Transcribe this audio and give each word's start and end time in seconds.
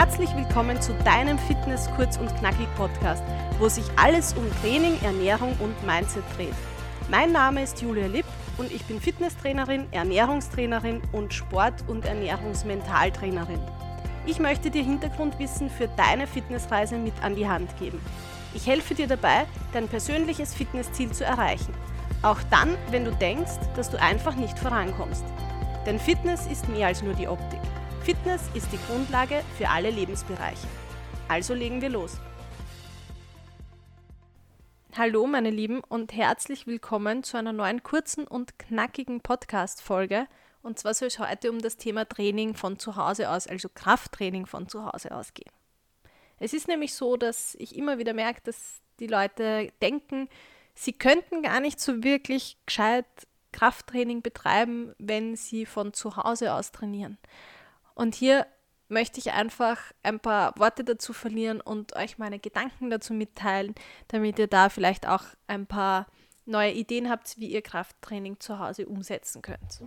Herzlich 0.00 0.34
willkommen 0.34 0.80
zu 0.80 0.94
deinem 1.04 1.38
Fitness 1.38 1.86
kurz 1.94 2.16
und 2.16 2.34
knackig 2.38 2.66
Podcast, 2.74 3.22
wo 3.58 3.68
sich 3.68 3.84
alles 3.96 4.32
um 4.32 4.50
Training, 4.62 4.98
Ernährung 5.02 5.54
und 5.60 5.74
Mindset 5.84 6.24
dreht. 6.38 6.54
Mein 7.10 7.32
Name 7.32 7.62
ist 7.62 7.82
Julia 7.82 8.06
Lipp 8.06 8.24
und 8.56 8.72
ich 8.72 8.82
bin 8.86 8.98
Fitnesstrainerin, 8.98 9.92
Ernährungstrainerin 9.92 11.02
und 11.12 11.34
Sport- 11.34 11.84
und 11.86 12.06
Ernährungsmentaltrainerin. 12.06 13.60
Ich 14.24 14.38
möchte 14.38 14.70
dir 14.70 14.82
Hintergrundwissen 14.82 15.68
für 15.68 15.88
deine 15.88 16.26
Fitnessreise 16.26 16.96
mit 16.96 17.22
an 17.22 17.36
die 17.36 17.46
Hand 17.46 17.76
geben. 17.78 18.00
Ich 18.54 18.66
helfe 18.66 18.94
dir 18.94 19.06
dabei, 19.06 19.44
dein 19.74 19.86
persönliches 19.86 20.54
Fitnessziel 20.54 21.12
zu 21.12 21.26
erreichen. 21.26 21.74
Auch 22.22 22.38
dann, 22.50 22.74
wenn 22.90 23.04
du 23.04 23.10
denkst, 23.10 23.58
dass 23.76 23.90
du 23.90 24.00
einfach 24.00 24.34
nicht 24.34 24.58
vorankommst. 24.58 25.26
Denn 25.84 26.00
Fitness 26.00 26.46
ist 26.46 26.70
mehr 26.70 26.86
als 26.86 27.02
nur 27.02 27.12
die 27.12 27.28
Optik. 27.28 27.60
Fitness 28.02 28.40
ist 28.54 28.72
die 28.72 28.78
Grundlage 28.86 29.44
für 29.58 29.68
alle 29.68 29.90
Lebensbereiche. 29.90 30.66
Also 31.28 31.52
legen 31.52 31.82
wir 31.82 31.90
los. 31.90 32.16
Hallo 34.96 35.26
meine 35.26 35.50
Lieben 35.50 35.80
und 35.86 36.14
herzlich 36.14 36.66
willkommen 36.66 37.22
zu 37.24 37.36
einer 37.36 37.52
neuen 37.52 37.82
kurzen 37.82 38.26
und 38.26 38.58
knackigen 38.58 39.20
Podcast-Folge. 39.20 40.26
Und 40.62 40.78
zwar 40.78 40.94
soll 40.94 41.08
es 41.08 41.18
heute 41.18 41.50
um 41.50 41.60
das 41.60 41.76
Thema 41.76 42.08
Training 42.08 42.54
von 42.54 42.78
zu 42.78 42.96
Hause 42.96 43.28
aus, 43.28 43.46
also 43.46 43.68
Krafttraining 43.68 44.46
von 44.46 44.66
zu 44.66 44.86
Hause 44.86 45.14
aus 45.14 45.34
gehen. 45.34 45.52
Es 46.38 46.54
ist 46.54 46.68
nämlich 46.68 46.94
so, 46.94 47.18
dass 47.18 47.54
ich 47.56 47.76
immer 47.76 47.98
wieder 47.98 48.14
merke, 48.14 48.40
dass 48.44 48.80
die 48.98 49.08
Leute 49.08 49.68
denken, 49.82 50.30
sie 50.74 50.94
könnten 50.94 51.42
gar 51.42 51.60
nicht 51.60 51.78
so 51.78 52.02
wirklich 52.02 52.56
gescheit 52.64 53.04
Krafttraining 53.52 54.22
betreiben, 54.22 54.94
wenn 54.98 55.36
sie 55.36 55.66
von 55.66 55.92
zu 55.92 56.16
Hause 56.16 56.54
aus 56.54 56.72
trainieren. 56.72 57.18
Und 58.00 58.14
hier 58.14 58.46
möchte 58.88 59.20
ich 59.20 59.32
einfach 59.32 59.78
ein 60.02 60.20
paar 60.20 60.54
Worte 60.56 60.84
dazu 60.84 61.12
verlieren 61.12 61.60
und 61.60 61.94
euch 61.96 62.16
meine 62.16 62.38
Gedanken 62.38 62.88
dazu 62.88 63.12
mitteilen, 63.12 63.74
damit 64.08 64.38
ihr 64.38 64.46
da 64.46 64.70
vielleicht 64.70 65.06
auch 65.06 65.24
ein 65.48 65.66
paar 65.66 66.06
neue 66.46 66.72
Ideen 66.72 67.10
habt, 67.10 67.38
wie 67.38 67.48
ihr 67.48 67.60
Krafttraining 67.60 68.40
zu 68.40 68.58
Hause 68.58 68.86
umsetzen 68.86 69.42
könnt. 69.42 69.82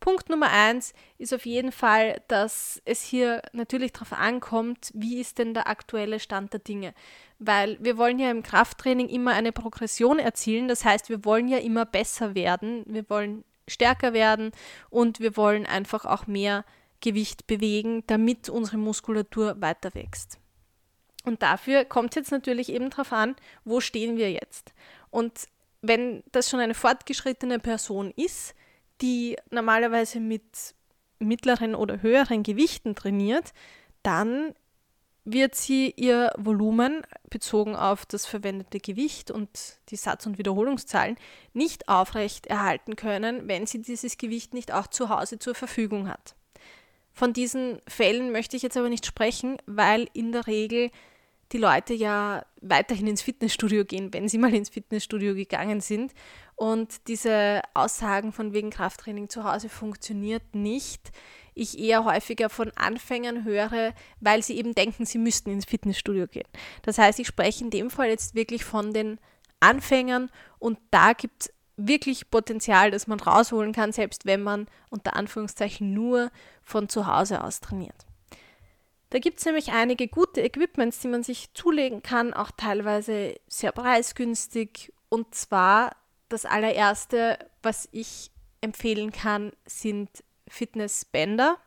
Punkt 0.00 0.30
Nummer 0.30 0.48
eins 0.50 0.94
ist 1.18 1.34
auf 1.34 1.44
jeden 1.44 1.72
Fall, 1.72 2.22
dass 2.28 2.80
es 2.86 3.02
hier 3.02 3.42
natürlich 3.52 3.92
darauf 3.92 4.14
ankommt, 4.14 4.90
wie 4.94 5.20
ist 5.20 5.36
denn 5.36 5.52
der 5.52 5.68
aktuelle 5.68 6.20
Stand 6.20 6.54
der 6.54 6.60
Dinge. 6.60 6.94
Weil 7.38 7.76
wir 7.84 7.98
wollen 7.98 8.18
ja 8.18 8.30
im 8.30 8.42
Krafttraining 8.42 9.10
immer 9.10 9.32
eine 9.32 9.52
Progression 9.52 10.18
erzielen. 10.18 10.68
Das 10.68 10.86
heißt, 10.86 11.10
wir 11.10 11.26
wollen 11.26 11.48
ja 11.48 11.58
immer 11.58 11.84
besser 11.84 12.34
werden. 12.34 12.82
Wir 12.86 13.10
wollen 13.10 13.44
stärker 13.68 14.14
werden 14.14 14.52
und 14.88 15.20
wir 15.20 15.36
wollen 15.36 15.66
einfach 15.66 16.06
auch 16.06 16.26
mehr 16.26 16.64
Gewicht 17.00 17.46
bewegen, 17.46 18.04
damit 18.06 18.48
unsere 18.48 18.78
Muskulatur 18.78 19.60
weiter 19.60 19.94
wächst. 19.94 20.38
Und 21.24 21.42
dafür 21.42 21.84
kommt 21.84 22.10
es 22.10 22.16
jetzt 22.16 22.30
natürlich 22.30 22.70
eben 22.70 22.90
darauf 22.90 23.12
an, 23.12 23.36
wo 23.64 23.80
stehen 23.80 24.16
wir 24.16 24.30
jetzt. 24.30 24.72
Und 25.10 25.46
wenn 25.82 26.22
das 26.32 26.48
schon 26.48 26.60
eine 26.60 26.74
fortgeschrittene 26.74 27.58
Person 27.58 28.12
ist, 28.16 28.54
die 29.00 29.36
normalerweise 29.50 30.20
mit 30.20 30.74
mittleren 31.18 31.74
oder 31.74 32.02
höheren 32.02 32.42
Gewichten 32.42 32.94
trainiert, 32.94 33.52
dann 34.02 34.54
wird 35.24 35.54
sie 35.54 35.92
ihr 35.96 36.32
Volumen 36.38 37.02
bezogen 37.28 37.76
auf 37.76 38.06
das 38.06 38.24
verwendete 38.24 38.80
Gewicht 38.80 39.30
und 39.30 39.48
die 39.90 39.96
Satz- 39.96 40.26
und 40.26 40.38
Wiederholungszahlen 40.38 41.16
nicht 41.52 41.88
aufrecht 41.88 42.46
erhalten 42.46 42.96
können, 42.96 43.46
wenn 43.46 43.66
sie 43.66 43.82
dieses 43.82 44.16
Gewicht 44.16 44.54
nicht 44.54 44.72
auch 44.72 44.86
zu 44.86 45.10
Hause 45.10 45.38
zur 45.38 45.54
Verfügung 45.54 46.08
hat. 46.08 46.34
Von 47.20 47.34
diesen 47.34 47.82
Fällen 47.86 48.32
möchte 48.32 48.56
ich 48.56 48.62
jetzt 48.62 48.78
aber 48.78 48.88
nicht 48.88 49.04
sprechen, 49.04 49.58
weil 49.66 50.08
in 50.14 50.32
der 50.32 50.46
Regel 50.46 50.90
die 51.52 51.58
Leute 51.58 51.92
ja 51.92 52.46
weiterhin 52.62 53.08
ins 53.08 53.20
Fitnessstudio 53.20 53.84
gehen, 53.84 54.14
wenn 54.14 54.26
sie 54.26 54.38
mal 54.38 54.54
ins 54.54 54.70
Fitnessstudio 54.70 55.34
gegangen 55.34 55.82
sind. 55.82 56.14
Und 56.56 57.08
diese 57.08 57.60
Aussagen 57.74 58.32
von 58.32 58.54
wegen 58.54 58.70
Krafttraining 58.70 59.28
zu 59.28 59.44
Hause 59.44 59.68
funktioniert 59.68 60.54
nicht. 60.54 61.12
Ich 61.52 61.78
eher 61.78 62.06
häufiger 62.06 62.48
von 62.48 62.72
Anfängern 62.74 63.44
höre, 63.44 63.92
weil 64.20 64.42
sie 64.42 64.56
eben 64.56 64.74
denken, 64.74 65.04
sie 65.04 65.18
müssten 65.18 65.50
ins 65.50 65.66
Fitnessstudio 65.66 66.26
gehen. 66.26 66.48
Das 66.80 66.96
heißt, 66.96 67.18
ich 67.18 67.26
spreche 67.26 67.62
in 67.62 67.68
dem 67.68 67.90
Fall 67.90 68.08
jetzt 68.08 68.34
wirklich 68.34 68.64
von 68.64 68.94
den 68.94 69.20
Anfängern 69.60 70.30
und 70.58 70.78
da 70.90 71.12
gibt 71.12 71.42
es 71.42 71.52
wirklich 71.86 72.30
Potenzial, 72.30 72.90
das 72.90 73.06
man 73.06 73.20
rausholen 73.20 73.72
kann, 73.72 73.92
selbst 73.92 74.26
wenn 74.26 74.42
man 74.42 74.66
unter 74.90 75.16
Anführungszeichen 75.16 75.92
nur 75.92 76.30
von 76.62 76.88
zu 76.88 77.06
Hause 77.06 77.42
aus 77.42 77.60
trainiert. 77.60 78.06
Da 79.10 79.18
gibt 79.18 79.40
es 79.40 79.44
nämlich 79.44 79.72
einige 79.72 80.06
gute 80.06 80.40
Equipments, 80.40 81.00
die 81.00 81.08
man 81.08 81.24
sich 81.24 81.52
zulegen 81.52 82.02
kann, 82.02 82.32
auch 82.32 82.52
teilweise 82.56 83.34
sehr 83.48 83.72
preisgünstig. 83.72 84.92
Und 85.08 85.34
zwar 85.34 85.96
das 86.28 86.46
allererste, 86.46 87.38
was 87.62 87.88
ich 87.90 88.30
empfehlen 88.60 89.10
kann, 89.10 89.52
sind 89.66 90.08
Fitnessbänder. 90.50 91.58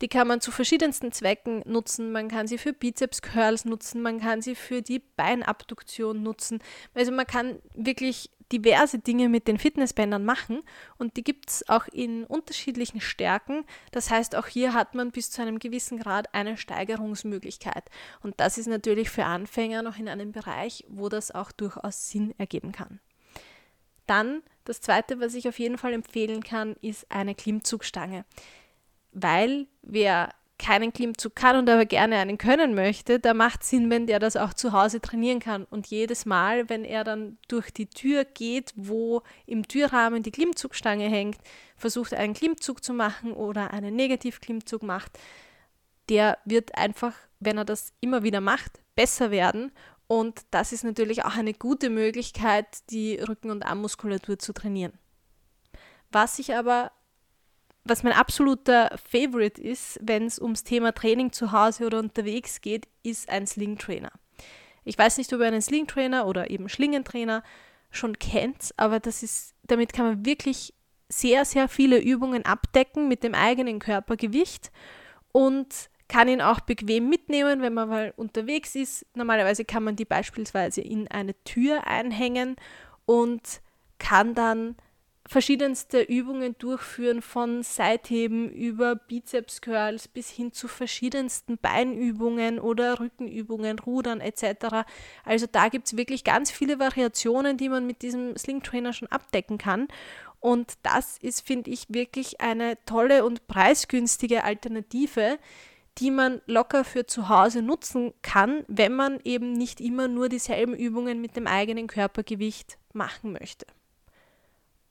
Die 0.00 0.08
kann 0.08 0.26
man 0.26 0.40
zu 0.40 0.50
verschiedensten 0.50 1.12
Zwecken 1.12 1.62
nutzen. 1.64 2.12
Man 2.12 2.28
kann 2.28 2.46
sie 2.46 2.58
für 2.58 2.72
Bizeps 2.72 3.22
Curls 3.22 3.64
nutzen, 3.64 4.02
man 4.02 4.20
kann 4.20 4.42
sie 4.42 4.54
für 4.54 4.82
die 4.82 4.98
Beinabduktion 4.98 6.22
nutzen. 6.22 6.60
Also 6.94 7.12
man 7.12 7.26
kann 7.26 7.58
wirklich 7.74 8.30
diverse 8.52 8.98
Dinge 8.98 9.28
mit 9.28 9.48
den 9.48 9.58
Fitnessbändern 9.58 10.24
machen 10.24 10.62
und 10.98 11.16
die 11.16 11.24
gibt 11.24 11.48
es 11.48 11.68
auch 11.68 11.88
in 11.88 12.24
unterschiedlichen 12.24 13.00
Stärken. 13.00 13.64
Das 13.90 14.10
heißt, 14.10 14.36
auch 14.36 14.46
hier 14.46 14.74
hat 14.74 14.94
man 14.94 15.10
bis 15.10 15.30
zu 15.30 15.42
einem 15.42 15.58
gewissen 15.58 15.98
Grad 15.98 16.34
eine 16.34 16.56
Steigerungsmöglichkeit. 16.56 17.90
Und 18.22 18.38
das 18.38 18.58
ist 18.58 18.66
natürlich 18.66 19.10
für 19.10 19.24
Anfänger 19.24 19.82
noch 19.82 19.98
in 19.98 20.08
einem 20.08 20.32
Bereich, 20.32 20.84
wo 20.88 21.08
das 21.08 21.30
auch 21.30 21.52
durchaus 21.52 22.10
Sinn 22.10 22.34
ergeben 22.38 22.72
kann. 22.72 23.00
Dann 24.06 24.42
das 24.64 24.80
zweite, 24.80 25.20
was 25.20 25.34
ich 25.34 25.48
auf 25.48 25.58
jeden 25.58 25.78
Fall 25.78 25.92
empfehlen 25.92 26.42
kann, 26.42 26.76
ist 26.82 27.10
eine 27.10 27.34
Klimmzugstange. 27.34 28.24
Weil 29.12 29.66
wer 29.82 30.34
keinen 30.62 30.92
Klimmzug 30.92 31.34
kann 31.34 31.56
und 31.56 31.68
aber 31.68 31.84
gerne 31.84 32.16
einen 32.16 32.38
können 32.38 32.74
möchte, 32.74 33.18
da 33.18 33.34
macht 33.34 33.64
Sinn, 33.64 33.90
wenn 33.90 34.06
der 34.06 34.20
das 34.20 34.36
auch 34.36 34.54
zu 34.54 34.72
Hause 34.72 35.00
trainieren 35.00 35.40
kann. 35.40 35.64
Und 35.64 35.88
jedes 35.88 36.24
Mal, 36.24 36.68
wenn 36.68 36.84
er 36.84 37.02
dann 37.02 37.36
durch 37.48 37.72
die 37.72 37.90
Tür 37.90 38.24
geht, 38.24 38.72
wo 38.76 39.22
im 39.44 39.66
Türrahmen 39.66 40.22
die 40.22 40.30
Klimmzugstange 40.30 41.08
hängt, 41.08 41.38
versucht 41.76 42.14
einen 42.14 42.34
Klimmzug 42.34 42.84
zu 42.84 42.94
machen 42.94 43.32
oder 43.32 43.72
einen 43.72 43.96
Negativklimmzug 43.96 44.84
macht, 44.84 45.18
der 46.08 46.38
wird 46.44 46.78
einfach, 46.78 47.14
wenn 47.40 47.58
er 47.58 47.64
das 47.64 47.92
immer 48.00 48.22
wieder 48.22 48.40
macht, 48.40 48.80
besser 48.94 49.32
werden. 49.32 49.72
Und 50.06 50.42
das 50.52 50.72
ist 50.72 50.84
natürlich 50.84 51.24
auch 51.24 51.36
eine 51.36 51.54
gute 51.54 51.90
Möglichkeit, 51.90 52.66
die 52.90 53.16
Rücken- 53.16 53.50
und 53.50 53.64
Armmuskulatur 53.64 54.38
zu 54.38 54.52
trainieren. 54.52 54.92
Was 56.12 56.38
ich 56.38 56.54
aber 56.54 56.92
was 57.84 58.02
mein 58.02 58.12
absoluter 58.12 58.96
Favorite 59.10 59.60
ist, 59.60 59.98
wenn 60.02 60.26
es 60.26 60.40
ums 60.40 60.64
Thema 60.64 60.92
Training 60.92 61.32
zu 61.32 61.52
Hause 61.52 61.86
oder 61.86 61.98
unterwegs 61.98 62.60
geht, 62.60 62.86
ist 63.02 63.28
ein 63.28 63.46
Sling 63.46 63.78
Trainer. 63.78 64.12
Ich 64.84 64.98
weiß 64.98 65.18
nicht, 65.18 65.32
ob 65.32 65.40
ihr 65.40 65.46
einen 65.46 65.62
Sling 65.62 65.86
Trainer 65.86 66.26
oder 66.26 66.50
eben 66.50 66.68
Schlingentrainer 66.68 67.42
schon 67.90 68.18
kennt, 68.18 68.72
aber 68.76 69.00
das 69.00 69.22
ist, 69.22 69.54
damit 69.64 69.92
kann 69.92 70.06
man 70.06 70.26
wirklich 70.26 70.74
sehr, 71.08 71.44
sehr 71.44 71.68
viele 71.68 71.98
Übungen 71.98 72.44
abdecken 72.44 73.08
mit 73.08 73.22
dem 73.22 73.34
eigenen 73.34 73.80
Körpergewicht 73.80 74.72
und 75.30 75.90
kann 76.08 76.28
ihn 76.28 76.40
auch 76.40 76.60
bequem 76.60 77.08
mitnehmen, 77.08 77.62
wenn 77.62 77.74
man 77.74 77.88
mal 77.88 78.14
unterwegs 78.16 78.74
ist. 78.74 79.06
Normalerweise 79.14 79.64
kann 79.64 79.84
man 79.84 79.96
die 79.96 80.04
beispielsweise 80.04 80.80
in 80.80 81.08
eine 81.08 81.34
Tür 81.44 81.86
einhängen 81.86 82.56
und 83.06 83.60
kann 83.98 84.34
dann 84.34 84.76
verschiedenste 85.28 86.02
Übungen 86.02 86.56
durchführen, 86.58 87.22
von 87.22 87.62
Seitheben 87.62 88.50
über 88.50 88.96
Bizeps 88.96 89.60
Curls 89.60 90.08
bis 90.08 90.28
hin 90.30 90.52
zu 90.52 90.68
verschiedensten 90.68 91.58
Beinübungen 91.58 92.58
oder 92.58 93.00
Rückenübungen, 93.00 93.78
Rudern 93.78 94.20
etc. 94.20 94.84
Also 95.24 95.46
da 95.50 95.68
gibt 95.68 95.86
es 95.86 95.96
wirklich 95.96 96.24
ganz 96.24 96.50
viele 96.50 96.78
Variationen, 96.78 97.56
die 97.56 97.68
man 97.68 97.86
mit 97.86 98.02
diesem 98.02 98.36
Sling 98.36 98.62
Trainer 98.62 98.92
schon 98.92 99.08
abdecken 99.08 99.58
kann. 99.58 99.88
Und 100.40 100.74
das 100.82 101.18
ist, 101.18 101.46
finde 101.46 101.70
ich, 101.70 101.86
wirklich 101.88 102.40
eine 102.40 102.76
tolle 102.84 103.24
und 103.24 103.46
preisgünstige 103.46 104.42
Alternative, 104.42 105.38
die 105.98 106.10
man 106.10 106.40
locker 106.46 106.84
für 106.84 107.06
zu 107.06 107.28
Hause 107.28 107.62
nutzen 107.62 108.12
kann, 108.22 108.64
wenn 108.66 108.92
man 108.92 109.20
eben 109.24 109.52
nicht 109.52 109.80
immer 109.80 110.08
nur 110.08 110.28
dieselben 110.28 110.74
Übungen 110.74 111.20
mit 111.20 111.36
dem 111.36 111.46
eigenen 111.46 111.86
Körpergewicht 111.86 112.78
machen 112.92 113.32
möchte. 113.32 113.66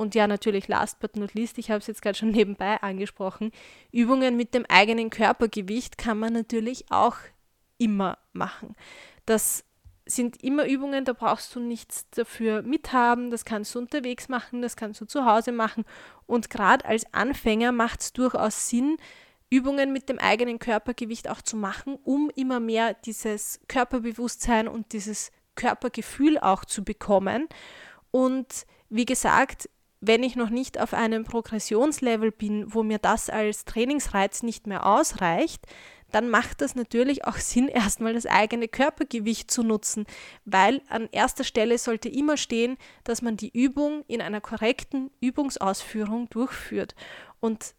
Und 0.02 0.16
ja, 0.16 0.26
natürlich, 0.26 0.68
last 0.68 1.00
but 1.00 1.16
not 1.16 1.36
least, 1.36 1.60
ich 1.60 1.70
habe 1.70 1.78
es 1.78 1.86
jetzt 1.86 2.02
gerade 2.02 2.18
schon 2.18 2.32
nebenbei 2.32 2.82
angesprochen, 2.82 3.52
Übungen 3.92 4.36
mit 4.36 4.56
dem 4.56 4.66
eigenen 4.68 5.12
Körpergewicht 5.12 6.00
kann 6.00 6.18
man 6.18 6.34
natürlich 6.34 6.92
auch 6.92 7.18
immer 7.78 8.18
machen. 8.34 8.76
Das 9.28 9.64
sind 10.08 10.44
immer 10.44 10.66
Übungen, 10.66 11.06
da 11.06 11.14
brauchst 11.14 11.54
du 11.56 11.60
nichts 11.60 12.10
dafür 12.10 12.64
mithaben, 12.64 13.30
das 13.30 13.46
kannst 13.46 13.76
du 13.76 13.80
unterwegs 13.80 14.28
machen, 14.28 14.64
das 14.64 14.76
kannst 14.76 15.00
du 15.02 15.06
zu 15.06 15.26
Hause 15.26 15.52
machen. 15.52 15.86
Und 16.26 16.50
gerade 16.50 16.84
als 16.84 17.06
Anfänger 17.14 17.72
macht 17.72 18.02
es 18.02 18.12
durchaus 18.12 18.70
Sinn, 18.70 18.98
Übungen 19.52 19.94
mit 19.94 20.10
dem 20.10 20.18
eigenen 20.18 20.58
Körpergewicht 20.58 21.30
auch 21.30 21.44
zu 21.44 21.58
machen, 21.58 22.00
um 22.04 22.32
immer 22.36 22.60
mehr 22.60 22.96
dieses 22.96 23.60
Körperbewusstsein 23.68 24.68
und 24.68 24.94
dieses 24.94 25.32
Körpergefühl 25.54 26.40
auch 26.40 26.66
zu 26.66 26.84
bekommen. 26.84 27.48
Und 28.10 28.66
wie 28.90 29.06
gesagt, 29.06 29.70
wenn 30.02 30.24
ich 30.24 30.36
noch 30.36 30.50
nicht 30.50 30.80
auf 30.80 30.94
einem 30.94 31.24
Progressionslevel 31.24 32.32
bin, 32.32 32.74
wo 32.74 32.84
mir 32.84 32.98
das 32.98 33.30
als 33.30 33.66
Trainingsreiz 33.66 34.44
nicht 34.44 34.68
mehr 34.68 34.86
ausreicht, 34.86 35.66
dann 36.12 36.30
macht 36.30 36.62
das 36.62 36.76
natürlich 36.76 37.26
auch 37.26 37.38
Sinn, 37.38 37.68
erstmal 37.68 38.14
das 38.14 38.26
eigene 38.26 38.68
Körpergewicht 38.68 39.50
zu 39.50 39.64
nutzen, 39.64 40.06
weil 40.44 40.82
an 40.90 41.08
erster 41.12 41.44
Stelle 41.44 41.78
sollte 41.78 42.10
immer 42.10 42.36
stehen, 42.36 42.78
dass 43.04 43.22
man 43.22 43.38
die 43.38 43.52
Übung 43.52 44.04
in 44.08 44.22
einer 44.22 44.42
korrekten 44.42 45.12
Übungsausführung 45.22 46.30
durchführt. 46.30 46.96
Und 47.40 47.76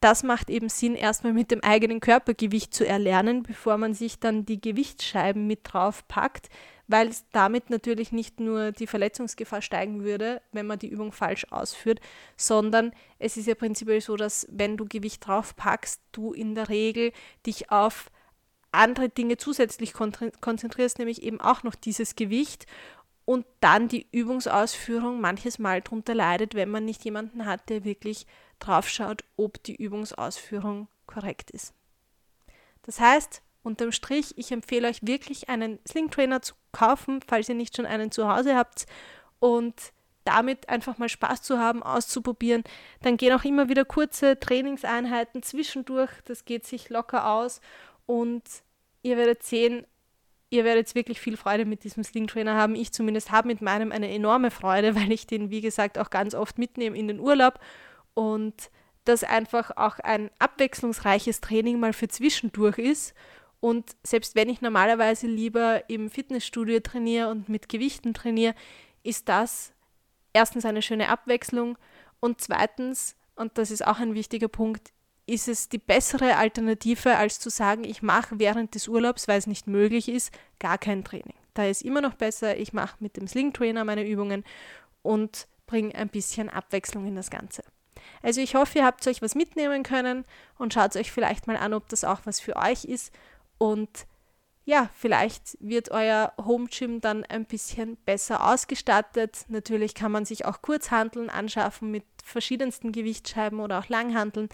das 0.00 0.22
macht 0.22 0.50
eben 0.50 0.68
Sinn, 0.68 0.94
erstmal 0.94 1.32
mit 1.32 1.50
dem 1.50 1.62
eigenen 1.62 2.00
Körpergewicht 2.00 2.74
zu 2.74 2.86
erlernen, 2.86 3.42
bevor 3.42 3.78
man 3.78 3.94
sich 3.94 4.18
dann 4.18 4.44
die 4.44 4.60
Gewichtsscheiben 4.60 5.46
mit 5.46 5.60
drauf 5.62 6.06
packt, 6.08 6.48
weil 6.88 7.10
damit 7.32 7.70
natürlich 7.70 8.12
nicht 8.12 8.38
nur 8.38 8.72
die 8.72 8.86
Verletzungsgefahr 8.86 9.62
steigen 9.62 10.04
würde, 10.04 10.40
wenn 10.52 10.66
man 10.66 10.78
die 10.78 10.88
Übung 10.88 11.12
falsch 11.12 11.46
ausführt, 11.50 12.00
sondern 12.36 12.92
es 13.18 13.36
ist 13.36 13.46
ja 13.46 13.54
prinzipiell 13.54 14.00
so, 14.00 14.16
dass 14.16 14.46
wenn 14.50 14.76
du 14.76 14.86
Gewicht 14.86 15.26
drauf 15.26 15.56
packst, 15.56 16.00
du 16.12 16.32
in 16.32 16.54
der 16.54 16.68
Regel 16.68 17.12
dich 17.44 17.70
auf 17.70 18.10
andere 18.72 19.08
Dinge 19.08 19.36
zusätzlich 19.36 19.94
konzentrierst, 19.94 20.98
nämlich 20.98 21.22
eben 21.22 21.40
auch 21.40 21.62
noch 21.62 21.74
dieses 21.74 22.14
Gewicht 22.14 22.66
und 23.24 23.44
dann 23.60 23.88
die 23.88 24.06
Übungsausführung 24.12 25.20
manches 25.20 25.58
Mal 25.58 25.82
darunter 25.82 26.14
leidet, 26.14 26.54
wenn 26.54 26.70
man 26.70 26.84
nicht 26.84 27.04
jemanden 27.04 27.46
hat, 27.46 27.68
der 27.68 27.84
wirklich 27.84 28.26
drauf 28.58 28.88
schaut, 28.88 29.24
ob 29.36 29.62
die 29.62 29.76
Übungsausführung 29.76 30.88
korrekt 31.06 31.50
ist. 31.50 31.74
Das 32.82 33.00
heißt, 33.00 33.42
unterm 33.62 33.92
Strich, 33.92 34.36
ich 34.36 34.52
empfehle 34.52 34.88
euch 34.88 35.00
wirklich 35.02 35.48
einen 35.48 35.78
Sling 35.86 36.10
Trainer 36.10 36.40
zu 36.40 36.54
kaufen, 36.72 37.20
falls 37.26 37.48
ihr 37.48 37.54
nicht 37.54 37.76
schon 37.76 37.86
einen 37.86 38.10
zu 38.10 38.28
Hause 38.28 38.56
habt 38.56 38.86
und 39.40 39.92
damit 40.24 40.68
einfach 40.68 40.98
mal 40.98 41.08
Spaß 41.08 41.42
zu 41.42 41.58
haben, 41.58 41.82
auszuprobieren. 41.82 42.64
Dann 43.02 43.16
gehen 43.16 43.32
auch 43.32 43.44
immer 43.44 43.68
wieder 43.68 43.84
kurze 43.84 44.38
Trainingseinheiten 44.38 45.42
zwischendurch. 45.42 46.10
Das 46.24 46.44
geht 46.44 46.66
sich 46.66 46.90
locker 46.90 47.28
aus 47.30 47.60
und 48.06 48.42
ihr 49.02 49.16
werdet 49.16 49.42
sehen, 49.42 49.86
ihr 50.50 50.64
werdet 50.64 50.94
wirklich 50.94 51.20
viel 51.20 51.36
Freude 51.36 51.64
mit 51.64 51.84
diesem 51.84 52.04
Sling 52.04 52.26
Trainer 52.26 52.54
haben. 52.54 52.74
Ich 52.74 52.92
zumindest 52.92 53.30
habe 53.30 53.48
mit 53.48 53.62
meinem 53.62 53.92
eine 53.92 54.12
enorme 54.12 54.50
Freude, 54.50 54.94
weil 54.96 55.12
ich 55.12 55.26
den, 55.26 55.50
wie 55.50 55.60
gesagt, 55.60 55.98
auch 55.98 56.10
ganz 56.10 56.34
oft 56.34 56.58
mitnehme 56.58 56.96
in 56.96 57.08
den 57.08 57.20
Urlaub 57.20 57.60
und 58.16 58.70
das 59.04 59.22
einfach 59.22 59.76
auch 59.76 59.98
ein 60.00 60.30
abwechslungsreiches 60.38 61.40
Training 61.40 61.78
mal 61.78 61.92
für 61.92 62.08
zwischendurch 62.08 62.78
ist. 62.78 63.14
Und 63.60 63.94
selbst 64.02 64.34
wenn 64.34 64.48
ich 64.48 64.62
normalerweise 64.62 65.26
lieber 65.26 65.88
im 65.88 66.10
Fitnessstudio 66.10 66.80
trainiere 66.80 67.30
und 67.30 67.48
mit 67.48 67.68
Gewichten 67.68 68.14
trainiere, 68.14 68.54
ist 69.02 69.28
das 69.28 69.72
erstens 70.32 70.64
eine 70.64 70.82
schöne 70.82 71.08
Abwechslung 71.10 71.78
und 72.20 72.40
zweitens, 72.40 73.16
und 73.36 73.58
das 73.58 73.70
ist 73.70 73.86
auch 73.86 73.98
ein 73.98 74.14
wichtiger 74.14 74.48
Punkt, 74.48 74.92
ist 75.26 75.46
es 75.46 75.68
die 75.68 75.78
bessere 75.78 76.36
Alternative, 76.36 77.16
als 77.16 77.38
zu 77.38 77.50
sagen, 77.50 77.84
ich 77.84 78.00
mache 78.02 78.38
während 78.38 78.74
des 78.74 78.88
Urlaubs, 78.88 79.28
weil 79.28 79.38
es 79.38 79.46
nicht 79.46 79.66
möglich 79.66 80.08
ist, 80.08 80.32
gar 80.58 80.78
kein 80.78 81.04
Training. 81.04 81.34
Da 81.54 81.66
ist 81.66 81.82
immer 81.82 82.00
noch 82.00 82.14
besser, 82.14 82.56
ich 82.56 82.72
mache 82.72 82.96
mit 83.00 83.16
dem 83.16 83.28
Sling 83.28 83.52
Trainer 83.52 83.84
meine 83.84 84.08
Übungen 84.08 84.44
und 85.02 85.48
bringe 85.66 85.94
ein 85.94 86.08
bisschen 86.08 86.48
Abwechslung 86.48 87.06
in 87.06 87.16
das 87.16 87.30
Ganze. 87.30 87.62
Also 88.22 88.40
ich 88.40 88.54
hoffe, 88.54 88.78
ihr 88.78 88.84
habt 88.84 89.06
euch 89.06 89.22
was 89.22 89.34
mitnehmen 89.34 89.82
können 89.82 90.24
und 90.58 90.74
schaut 90.74 90.96
euch 90.96 91.12
vielleicht 91.12 91.46
mal 91.46 91.56
an, 91.56 91.74
ob 91.74 91.88
das 91.88 92.04
auch 92.04 92.20
was 92.24 92.40
für 92.40 92.56
euch 92.56 92.84
ist. 92.84 93.12
Und 93.58 94.06
ja, 94.64 94.90
vielleicht 94.94 95.56
wird 95.60 95.92
euer 95.92 96.32
Home 96.44 96.66
Gym 96.66 97.00
dann 97.00 97.24
ein 97.24 97.44
bisschen 97.44 97.96
besser 98.04 98.46
ausgestattet. 98.46 99.44
Natürlich 99.48 99.94
kann 99.94 100.10
man 100.10 100.24
sich 100.24 100.44
auch 100.44 100.60
Kurzhanteln 100.60 101.30
anschaffen 101.30 101.90
mit 101.90 102.04
verschiedensten 102.24 102.90
Gewichtsscheiben 102.90 103.60
oder 103.60 103.78
auch 103.78 103.88
Langhanteln. 103.88 104.48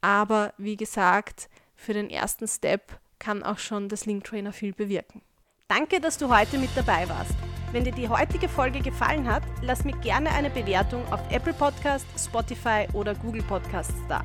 Aber 0.00 0.54
wie 0.56 0.76
gesagt, 0.76 1.50
für 1.76 1.92
den 1.92 2.08
ersten 2.08 2.48
Step 2.48 2.98
kann 3.18 3.42
auch 3.42 3.58
schon 3.58 3.88
das 3.88 4.06
Link 4.06 4.24
Trainer 4.24 4.52
viel 4.52 4.72
bewirken. 4.72 5.22
Danke, 5.68 6.00
dass 6.00 6.18
du 6.18 6.34
heute 6.34 6.58
mit 6.58 6.70
dabei 6.74 7.08
warst. 7.08 7.34
Wenn 7.72 7.84
dir 7.84 7.92
die 7.92 8.08
heutige 8.08 8.50
Folge 8.50 8.80
gefallen 8.80 9.26
hat, 9.26 9.42
lass 9.62 9.84
mir 9.84 9.96
gerne 9.96 10.30
eine 10.30 10.50
Bewertung 10.50 11.02
auf 11.10 11.20
Apple 11.30 11.54
Podcast, 11.54 12.06
Spotify 12.18 12.86
oder 12.92 13.14
Google 13.14 13.42
Podcasts 13.42 13.94
da. 14.08 14.22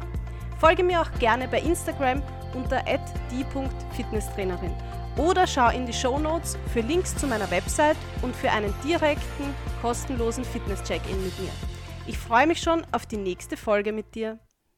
Folge 0.59 0.83
mir 0.83 1.01
auch 1.01 1.11
gerne 1.19 1.47
bei 1.47 1.61
Instagram 1.61 2.21
unter 2.53 2.83
die.fitnesstrainerin 3.31 4.73
oder 5.17 5.47
schau 5.47 5.69
in 5.69 5.85
die 5.85 5.93
Show 5.93 6.19
Notes 6.19 6.57
für 6.73 6.81
Links 6.81 7.15
zu 7.15 7.25
meiner 7.25 7.49
Website 7.49 7.97
und 8.21 8.35
für 8.35 8.51
einen 8.51 8.73
direkten, 8.83 9.55
kostenlosen 9.81 10.43
Fitness-Check-In 10.43 11.23
mit 11.23 11.39
mir. 11.39 11.51
Ich 12.05 12.17
freue 12.17 12.47
mich 12.47 12.59
schon 12.59 12.85
auf 12.91 13.05
die 13.05 13.17
nächste 13.17 13.55
Folge 13.55 13.93
mit 13.93 14.13
dir. 14.13 14.39